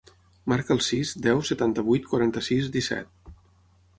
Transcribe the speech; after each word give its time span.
Marca 0.53 0.71
el 0.75 0.79
sis, 0.85 1.11
deu, 1.27 1.43
setanta-vuit, 1.51 2.09
quaranta-sis, 2.13 2.73
disset. 2.79 3.33